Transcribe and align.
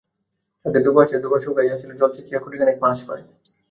যাদের 0.65 0.81
ডোবা 0.85 0.99
আছে, 1.03 1.15
ডোবা 1.23 1.37
শুকাইয়া 1.43 1.73
আসিলে 1.75 1.93
জল 1.99 2.09
ছেচিয়া 2.15 2.39
ঝুড়িখানেক 2.43 2.75
মাছ 2.83 2.97
পায়। 3.07 3.23